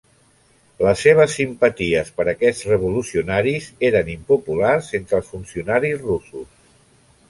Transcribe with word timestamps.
Les 0.85 1.03
seves 1.07 1.35
simpaties 1.39 2.09
per 2.17 2.27
aquests 2.33 2.65
revolucionaris 2.71 3.71
eren 3.93 4.13
impopulars 4.17 4.93
entre 5.03 5.21
els 5.23 5.33
funcionaris 5.37 6.07
russos. 6.13 6.55